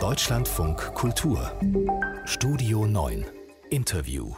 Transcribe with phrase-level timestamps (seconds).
[0.00, 1.52] Deutschlandfunk Kultur.
[2.24, 3.26] Studio 9
[3.70, 4.34] Interview.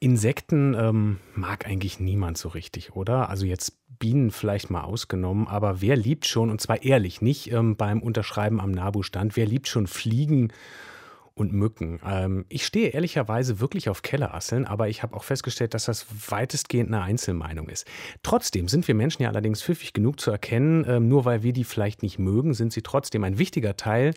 [0.00, 3.28] Insekten ähm, mag eigentlich niemand so richtig, oder?
[3.28, 7.76] Also jetzt Bienen vielleicht mal ausgenommen, aber wer liebt schon, und zwar ehrlich, nicht ähm,
[7.76, 10.52] beim Unterschreiben am NABU-Stand, wer liebt schon Fliegen
[11.34, 12.00] und Mücken.
[12.06, 16.88] Ähm, ich stehe ehrlicherweise wirklich auf Kellerasseln, aber ich habe auch festgestellt, dass das weitestgehend
[16.92, 17.86] eine Einzelmeinung ist.
[18.22, 21.64] Trotzdem sind wir Menschen ja allerdings pfiffig genug zu erkennen, ähm, nur weil wir die
[21.64, 24.14] vielleicht nicht mögen, sind sie trotzdem ein wichtiger Teil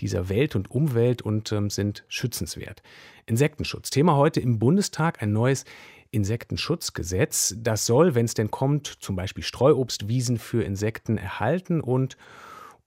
[0.00, 2.82] dieser Welt und Umwelt und ähm, sind schützenswert.
[3.24, 3.90] Insektenschutz.
[3.90, 5.64] Thema heute im Bundestag ein neues
[6.10, 7.54] Insektenschutzgesetz.
[7.58, 12.16] Das soll, wenn es denn kommt, zum Beispiel Streuobstwiesen für Insekten erhalten und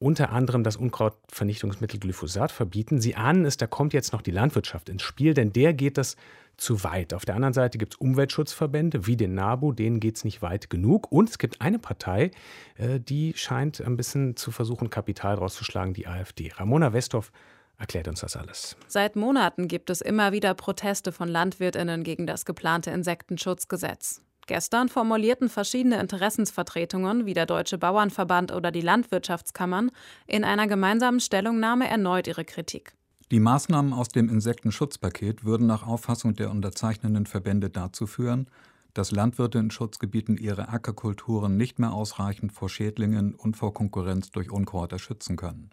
[0.01, 2.99] unter anderem das Unkrautvernichtungsmittel Glyphosat verbieten.
[2.99, 6.15] Sie ahnen es, da kommt jetzt noch die Landwirtschaft ins Spiel, denn der geht das
[6.57, 7.13] zu weit.
[7.13, 10.71] Auf der anderen Seite gibt es Umweltschutzverbände wie den NABU, denen geht es nicht weit
[10.71, 11.11] genug.
[11.11, 12.31] Und es gibt eine Partei,
[12.77, 16.51] äh, die scheint ein bisschen zu versuchen, Kapital rauszuschlagen, die AfD.
[16.55, 17.31] Ramona Westhoff
[17.77, 18.77] erklärt uns das alles.
[18.87, 24.23] Seit Monaten gibt es immer wieder Proteste von Landwirtinnen gegen das geplante Insektenschutzgesetz.
[24.51, 29.91] Gestern formulierten verschiedene Interessensvertretungen wie der Deutsche Bauernverband oder die Landwirtschaftskammern
[30.27, 32.91] in einer gemeinsamen Stellungnahme erneut ihre Kritik.
[33.31, 38.47] Die Maßnahmen aus dem Insektenschutzpaket würden nach Auffassung der unterzeichnenden Verbände dazu führen,
[38.93, 44.51] dass Landwirte in Schutzgebieten ihre Ackerkulturen nicht mehr ausreichend vor Schädlingen und vor Konkurrenz durch
[44.51, 45.69] Unkräuter schützen können.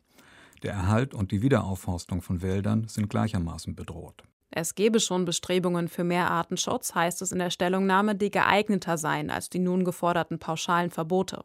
[0.62, 4.22] Der Erhalt und die Wiederaufforstung von Wäldern sind gleichermaßen bedroht.
[4.50, 9.30] Es gebe schon Bestrebungen für mehr Artenschutz, heißt es in der Stellungnahme, die geeigneter seien
[9.30, 11.44] als die nun geforderten pauschalen Verbote.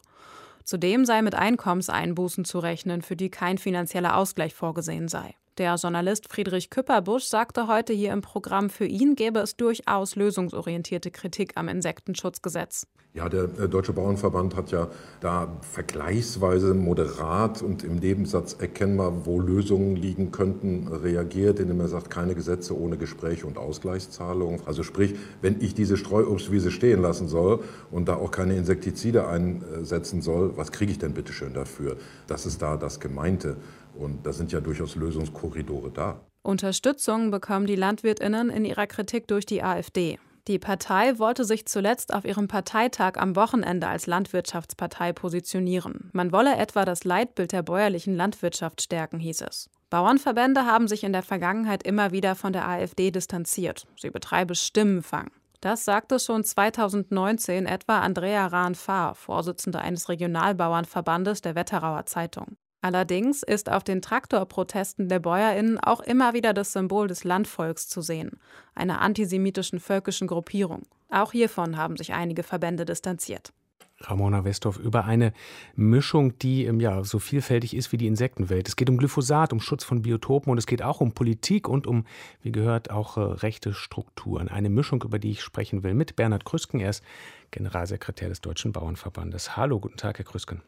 [0.63, 5.35] Zudem sei mit Einkommenseinbußen zu rechnen, für die kein finanzieller Ausgleich vorgesehen sei.
[5.59, 11.11] Der Journalist Friedrich Küpperbusch sagte heute hier im Programm, für ihn gäbe es durchaus lösungsorientierte
[11.11, 12.87] Kritik am Insektenschutzgesetz.
[13.13, 14.87] Ja, der äh, Deutsche Bauernverband hat ja
[15.21, 22.09] da vergleichsweise moderat und im Nebensatz erkennbar, wo Lösungen liegen könnten, reagiert, indem er sagt,
[22.09, 24.61] keine Gesetze ohne Gespräche und Ausgleichszahlungen.
[24.65, 30.23] Also sprich, wenn ich diese Streuobstwiese stehen lassen soll und da auch keine Insektizide einsetzen
[30.23, 31.97] soll, was kriege ich denn bitte schön dafür?
[32.25, 33.57] Das ist da das Gemeinte.
[33.95, 36.19] Und da sind ja durchaus Lösungskorridore da.
[36.41, 40.19] Unterstützung bekommen die Landwirtinnen in ihrer Kritik durch die AfD.
[40.49, 46.09] Die Partei wollte sich zuletzt auf ihrem Parteitag am Wochenende als Landwirtschaftspartei positionieren.
[46.11, 49.69] Man wolle etwa das Leitbild der bäuerlichen Landwirtschaft stärken, hieß es.
[49.89, 53.87] Bauernverbände haben sich in der Vergangenheit immer wieder von der AfD distanziert.
[53.95, 55.31] Sie betreibe Stimmenfang.
[55.61, 62.57] Das sagte schon 2019 etwa Andrea Rahn-Fahr, Vorsitzende eines Regionalbauernverbandes der Wetterauer Zeitung.
[62.83, 68.01] Allerdings ist auf den Traktorprotesten der BäuerInnen auch immer wieder das Symbol des Landvolks zu
[68.01, 68.31] sehen,
[68.75, 70.81] einer antisemitischen völkischen Gruppierung.
[71.09, 73.53] Auch hiervon haben sich einige Verbände distanziert.
[74.01, 75.31] Ramona Westhoff über eine
[75.77, 78.67] Mischung, die ähm, ja so vielfältig ist wie die Insektenwelt.
[78.67, 81.87] Es geht um Glyphosat, um Schutz von Biotopen und es geht auch um Politik und
[81.87, 82.05] um,
[82.41, 84.49] wie gehört, auch äh, rechte Strukturen.
[84.49, 86.81] Eine Mischung, über die ich sprechen will, mit Bernhard Krüsken.
[86.81, 87.03] Er ist
[87.51, 89.55] Generalsekretär des Deutschen Bauernverbandes.
[89.55, 90.61] Hallo, guten Tag, Herr Krüsken.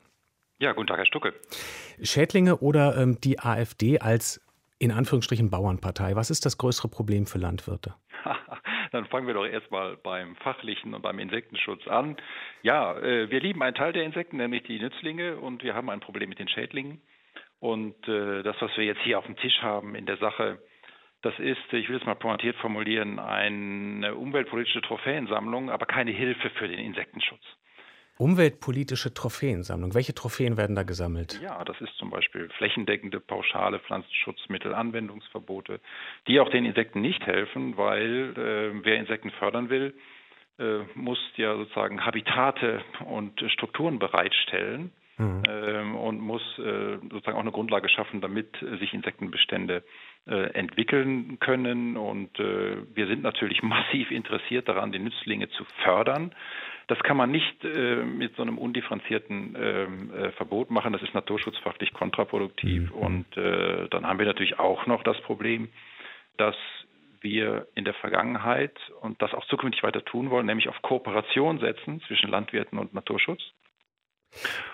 [0.57, 1.33] Ja, guten Tag, Herr Stucke.
[2.01, 4.41] Schädlinge oder ähm, die AfD als
[4.79, 7.95] in Anführungsstrichen Bauernpartei, was ist das größere Problem für Landwirte?
[8.91, 12.16] Dann fangen wir doch erstmal beim fachlichen und beim Insektenschutz an.
[12.61, 15.99] Ja, äh, wir lieben einen Teil der Insekten, nämlich die Nützlinge, und wir haben ein
[15.99, 17.01] Problem mit den Schädlingen.
[17.59, 20.59] Und äh, das, was wir jetzt hier auf dem Tisch haben in der Sache,
[21.22, 26.67] das ist, ich will es mal pointiert formulieren, eine umweltpolitische Trophäensammlung, aber keine Hilfe für
[26.67, 27.43] den Insektenschutz.
[28.18, 29.94] Umweltpolitische Trophäensammlung.
[29.94, 31.40] Welche Trophäen werden da gesammelt?
[31.42, 35.81] Ja, das ist zum Beispiel flächendeckende pauschale Pflanzenschutzmittelanwendungsverbote,
[36.28, 39.94] die auch den Insekten nicht helfen, weil äh, wer Insekten fördern will,
[40.59, 44.92] äh, muss ja sozusagen Habitate und Strukturen bereitstellen.
[45.18, 45.44] Mhm.
[45.47, 48.50] Ähm, und muss äh, sozusagen auch eine Grundlage schaffen, damit
[48.80, 49.82] sich Insektenbestände
[50.25, 51.97] entwickeln können.
[51.97, 56.34] Und äh, wir sind natürlich massiv interessiert daran, die Nützlinge zu fördern.
[56.88, 60.94] Das kann man nicht äh, mit so einem undifferenzierten ähm, äh, Verbot machen.
[60.94, 62.91] Das ist naturschutzfachlich kontraproduktiv.
[62.91, 62.97] Mhm.
[62.97, 65.70] Und äh, dann haben wir natürlich auch noch das Problem,
[66.38, 66.55] dass
[67.22, 72.02] wir in der Vergangenheit und das auch zukünftig weiter tun wollen, nämlich auf Kooperation setzen
[72.02, 73.41] zwischen Landwirten und Naturschutz.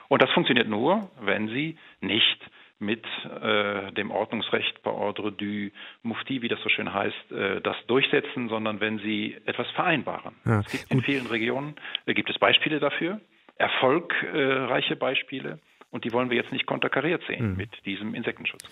[0.09, 2.39] Und das funktioniert nur, wenn sie nicht
[2.81, 3.05] mit
[3.41, 5.69] äh, dem Ordnungsrecht bei Ordre du
[6.03, 10.35] Mufti, wie das so schön heißt, äh, das durchsetzen, sondern wenn sie etwas vereinbaren.
[10.45, 11.75] Ja, es gibt in vielen Regionen
[12.05, 13.21] äh, gibt es Beispiele dafür,
[13.57, 15.59] erfolgreiche Beispiele,
[15.91, 17.57] und die wollen wir jetzt nicht konterkariert sehen mhm.
[17.57, 18.63] mit diesem Insektenschutz.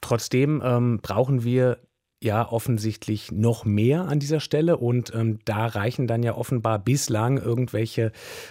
[0.00, 1.78] Trotzdem ähm, brauchen wir
[2.22, 7.36] ja offensichtlich noch mehr an dieser Stelle und ähm, da reichen dann ja offenbar bislang
[7.36, 8.10] irgendwelche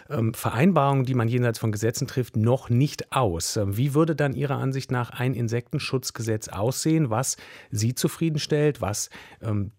[0.09, 3.57] ähm, Vereinbarungen, die man jenseits von Gesetzen trifft, noch nicht aus.
[3.57, 7.37] Ähm, wie würde dann Ihrer Ansicht nach ein Insektenschutzgesetz aussehen, was
[7.71, 9.09] Sie zufriedenstellt, was
[9.41, 9.71] ähm,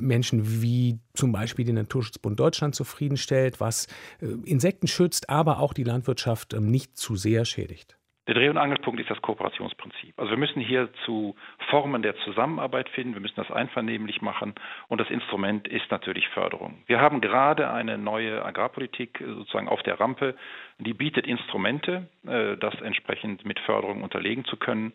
[0.00, 3.88] Menschen wie zum Beispiel den Naturschutzbund Deutschland zufriedenstellt, was
[4.20, 7.97] äh, Insekten schützt, aber auch die Landwirtschaft ähm, nicht zu sehr schädigt?
[8.28, 10.12] Der Dreh- und Angelpunkt ist das Kooperationsprinzip.
[10.18, 11.34] Also wir müssen hier zu
[11.70, 14.54] Formen der Zusammenarbeit finden, wir müssen das einvernehmlich machen
[14.88, 16.82] und das Instrument ist natürlich Förderung.
[16.86, 20.34] Wir haben gerade eine neue Agrarpolitik sozusagen auf der Rampe,
[20.78, 24.92] die bietet Instrumente, äh, das entsprechend mit Förderung unterlegen zu können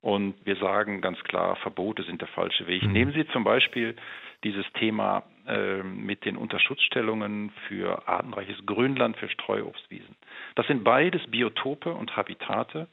[0.00, 2.84] und wir sagen ganz klar, Verbote sind der falsche Weg.
[2.84, 2.92] Mhm.
[2.92, 3.96] Nehmen Sie zum Beispiel
[4.46, 10.14] dieses Thema äh, mit den Unterschutzstellungen für artenreiches Grünland, für Streuobstwiesen.
[10.54, 12.86] Das sind beides Biotope und Habitate,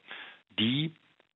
[0.58, 0.92] die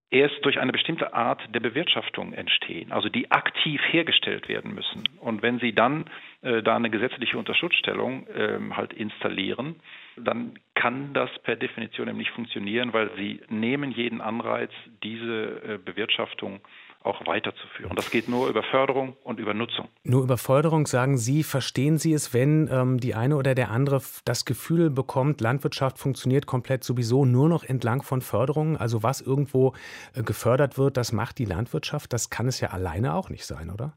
[0.09, 5.03] erst durch eine bestimmte Art der Bewirtschaftung entstehen, also die aktiv hergestellt werden müssen.
[5.19, 6.05] Und wenn Sie dann
[6.41, 9.75] äh, da eine gesetzliche Unterschutzstellung äh, halt installieren,
[10.15, 14.71] dann kann das per Definition nicht funktionieren, weil Sie nehmen jeden Anreiz,
[15.03, 16.61] diese äh, Bewirtschaftung
[17.07, 17.95] auch weiterzuführen.
[17.95, 19.88] Das geht nur über Förderung und über Nutzung.
[20.04, 24.01] Nur über Förderung, sagen Sie, verstehen Sie es, wenn ähm, die eine oder der andere
[24.25, 28.77] das Gefühl bekommt, Landwirtschaft funktioniert komplett sowieso nur noch entlang von Förderungen?
[28.77, 29.74] Also was irgendwo
[30.13, 32.13] äh, gefördert wird, das macht die Landwirtschaft.
[32.13, 33.94] Das kann es ja alleine auch nicht sein, oder?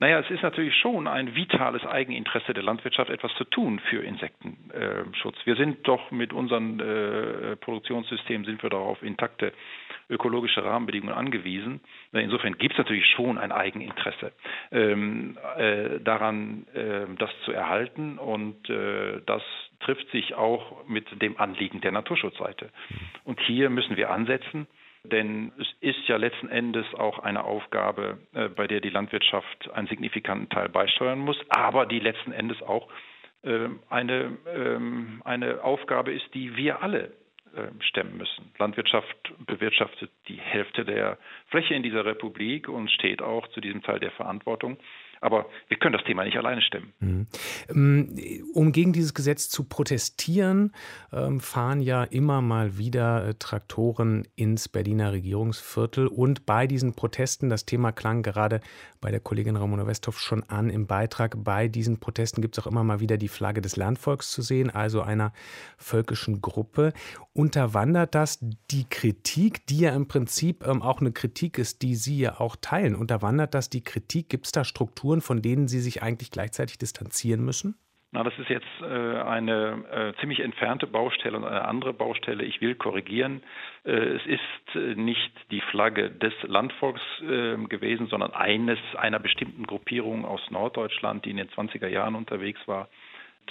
[0.00, 5.36] Naja, es ist natürlich schon ein vitales Eigeninteresse der Landwirtschaft, etwas zu tun für Insektenschutz.
[5.44, 9.52] wir sind doch mit unseren äh, Produktionssystemen sind wir darauf intakte
[10.08, 11.80] ökologische Rahmenbedingungen angewiesen.
[12.12, 14.32] Insofern gibt es natürlich schon ein Eigeninteresse
[14.72, 19.42] ähm, äh, daran, äh, das zu erhalten und äh, das
[19.80, 22.70] trifft sich auch mit dem Anliegen der Naturschutzseite.
[23.24, 24.66] Und hier müssen wir ansetzen.
[25.06, 29.86] Denn es ist ja letzten Endes auch eine Aufgabe, äh, bei der die Landwirtschaft einen
[29.86, 32.88] signifikanten Teil beisteuern muss, aber die letzten Endes auch
[33.42, 37.12] äh, eine, ähm, eine Aufgabe ist, die wir alle
[37.80, 38.52] stemmen müssen.
[38.58, 39.16] Landwirtschaft
[39.46, 41.18] bewirtschaftet die Hälfte der
[41.48, 44.78] Fläche in dieser Republik und steht auch zu diesem Teil der Verantwortung.
[45.24, 46.92] Aber wir können das Thema nicht alleine stemmen.
[47.00, 47.26] Mhm.
[47.70, 48.14] Ähm,
[48.52, 50.74] um gegen dieses Gesetz zu protestieren,
[51.14, 56.08] ähm, fahren ja immer mal wieder äh, Traktoren ins Berliner Regierungsviertel.
[56.08, 58.60] Und bei diesen Protesten, das Thema klang gerade
[59.00, 62.70] bei der Kollegin Ramona Westhoff schon an im Beitrag, bei diesen Protesten gibt es auch
[62.70, 65.32] immer mal wieder die Flagge des Landvolks zu sehen, also einer
[65.78, 66.92] völkischen Gruppe.
[67.32, 72.18] Unterwandert das die Kritik, die ja im Prinzip ähm, auch eine Kritik ist, die Sie
[72.18, 72.94] ja auch teilen?
[72.94, 74.28] Unterwandert das die Kritik?
[74.28, 75.13] Gibt es da Strukturen?
[75.14, 77.76] Strukturen, von denen Sie sich eigentlich gleichzeitig distanzieren müssen?
[78.12, 82.44] Na, das ist jetzt äh, eine äh, ziemlich entfernte Baustelle und eine andere Baustelle.
[82.44, 83.42] Ich will korrigieren.
[83.84, 89.64] Äh, es ist äh, nicht die Flagge des Landvolks äh, gewesen, sondern eines einer bestimmten
[89.64, 92.88] Gruppierung aus Norddeutschland, die in den 20er Jahren unterwegs war.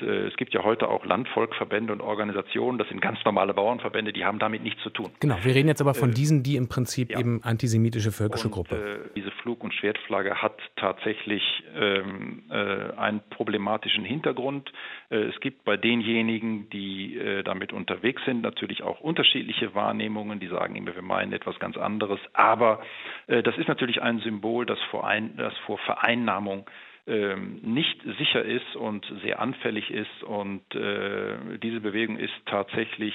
[0.02, 4.26] Äh, es gibt ja heute auch Landvolkverbände und Organisationen, das sind ganz normale Bauernverbände, die
[4.26, 5.12] haben damit nichts zu tun.
[5.20, 7.20] Genau, wir reden jetzt aber von äh, diesen, die im Prinzip ja.
[7.20, 9.12] eben antisemitische völkische und, Gruppe.
[9.16, 11.44] Diese Flug- und Schwertflagge hat tatsächlich
[11.76, 14.72] ähm, äh, einen problematischen Hintergrund.
[15.10, 20.48] Äh, es gibt bei denjenigen, die äh, damit unterwegs sind, natürlich auch unterschiedliche Wahrnehmungen, die
[20.48, 22.20] sagen immer, wir meinen etwas ganz anderes.
[22.32, 22.82] Aber
[23.28, 26.70] das ist natürlich ein Symbol, das vor, ein, das vor Vereinnahmung
[27.06, 30.24] ähm, nicht sicher ist und sehr anfällig ist.
[30.24, 33.14] Und äh, diese Bewegung ist tatsächlich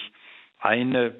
[0.60, 1.14] eine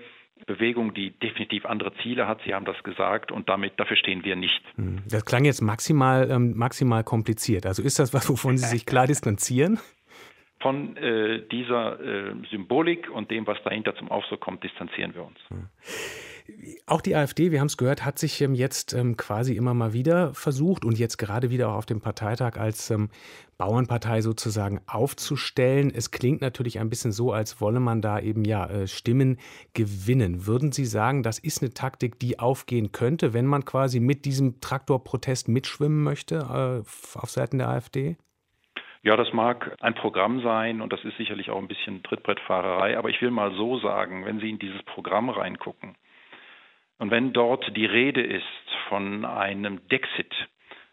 [0.47, 2.41] Bewegung, die definitiv andere Ziele hat.
[2.45, 4.63] Sie haben das gesagt und damit dafür stehen wir nicht.
[4.77, 7.67] Hm, das klang jetzt maximal, ähm, maximal kompliziert.
[7.67, 9.79] Also ist das was, wovon Sie sich klar distanzieren?
[10.61, 15.39] Von äh, dieser äh, Symbolik und dem, was dahinter zum Ausdruck kommt, distanzieren wir uns.
[16.87, 19.93] Auch die AfD, wir haben es gehört, hat sich ähm, jetzt ähm, quasi immer mal
[19.93, 23.11] wieder versucht und jetzt gerade wieder auch auf dem Parteitag als ähm,
[23.59, 25.93] Bauernpartei sozusagen aufzustellen.
[25.95, 29.39] Es klingt natürlich ein bisschen so, als wolle man da eben ja äh, Stimmen
[29.75, 30.47] gewinnen.
[30.47, 34.61] Würden Sie sagen, das ist eine Taktik, die aufgehen könnte, wenn man quasi mit diesem
[34.61, 38.17] Traktorprotest mitschwimmen möchte äh, auf Seiten der AfD?
[39.03, 43.11] Ja, das mag ein Programm sein und das ist sicherlich auch ein bisschen Trittbrettfahrerei, aber
[43.11, 45.95] ich will mal so sagen, wenn Sie in dieses Programm reingucken,
[46.99, 48.45] und wenn dort die Rede ist
[48.89, 50.35] von einem Dexit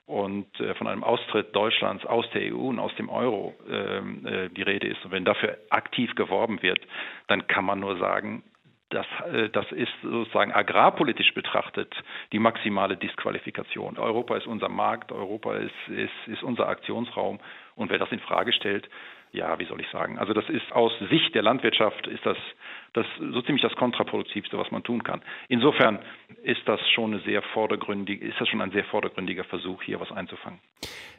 [0.05, 4.49] und äh, von einem Austritt Deutschlands aus der EU und aus dem Euro ähm, äh,
[4.49, 6.79] die Rede ist und wenn dafür aktiv geworben wird,
[7.27, 8.43] dann kann man nur sagen,
[8.89, 11.93] das, äh, das ist sozusagen agrarpolitisch betrachtet
[12.31, 13.97] die maximale Disqualifikation.
[13.97, 17.39] Europa ist unser Markt, Europa ist, ist, ist unser Aktionsraum
[17.75, 18.87] und wer das in Frage stellt,
[19.35, 20.17] ja, wie soll ich sagen?
[20.17, 22.37] Also das ist aus Sicht der Landwirtschaft ist das,
[22.93, 25.21] das so ziemlich das kontraproduktivste, was man tun kann.
[25.49, 25.99] Insofern
[26.43, 30.11] ist das schon eine sehr vordergründige, ist das schon ein sehr vordergründiger Versuch, hier was
[30.11, 30.59] einzufangen.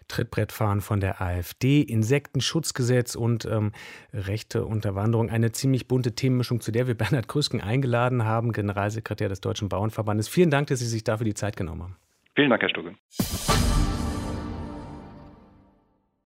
[0.09, 3.73] Trittbrettfahren von der AfD, Insektenschutzgesetz und ähm,
[4.13, 5.31] rechte Unterwanderung.
[5.31, 10.29] Eine ziemlich bunte Themenmischung, zu der wir Bernhard Krüsken eingeladen haben, Generalsekretär des Deutschen Bauernverbandes.
[10.29, 11.97] Vielen Dank, dass Sie sich dafür die Zeit genommen haben.
[12.35, 12.95] Vielen Dank, Herr Stugge.